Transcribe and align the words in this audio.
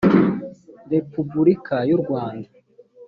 repuburika 0.91 1.75
y 1.89 1.91
u 1.95 1.97
rwanda 2.01 2.49